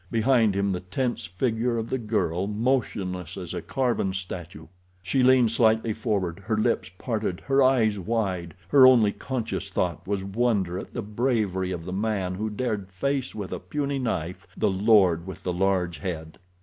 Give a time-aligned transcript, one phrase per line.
[0.09, 4.65] Behind him the tense figure of the girl, motionless as a carven statue.
[5.03, 8.55] She leaned slightly forward, her lips parted, her eyes wide.
[8.69, 13.35] Her only conscious thought was wonder at the bravery of the man who dared face
[13.35, 16.39] with a puny knife the lord with the large head.